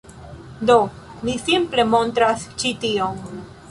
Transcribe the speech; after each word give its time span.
Do, 0.69 0.77
mi 1.27 1.37
simple 1.45 1.87
montras 1.93 2.51
ĉi 2.61 2.77
tion 2.85 3.27